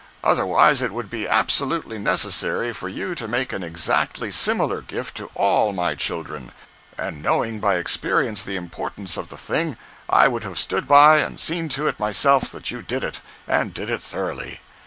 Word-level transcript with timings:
Otherwise 0.23 0.81
it 0.81 0.91
would 0.91 1.11
be 1.11 1.27
absolutely 1.27 1.99
necessary 1.99 2.73
for 2.73 2.89
you 2.89 3.13
to 3.13 3.27
make 3.27 3.53
an 3.53 3.61
exactly 3.61 4.31
similar 4.31 4.81
gift 4.81 5.15
to 5.15 5.29
all 5.35 5.73
my 5.73 5.93
children—and 5.93 7.21
knowing 7.21 7.59
by 7.59 7.75
experience 7.75 8.41
the 8.41 8.55
importance 8.55 9.15
of 9.15 9.27
the 9.29 9.37
thing, 9.37 9.77
I 10.09 10.27
would 10.27 10.43
have 10.43 10.57
stood 10.57 10.87
by 10.87 11.17
and 11.19 11.39
seen 11.39 11.69
to 11.77 11.85
it 11.85 11.99
myself 11.99 12.51
that 12.51 12.71
you 12.71 12.81
did 12.81 13.03
it, 13.03 13.19
and 13.47 13.75
did 13.75 13.91
it 13.91 14.01
thoroughly. 14.01 14.61